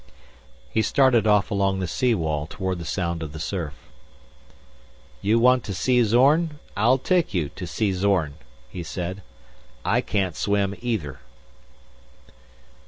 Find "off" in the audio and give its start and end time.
1.27-1.51